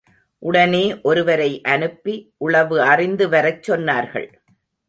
[0.39, 2.33] உடனே ஒருவரை அனுப்பி,
[2.37, 4.27] உளவு அறிந்து வரச் சொன்னார்கள்.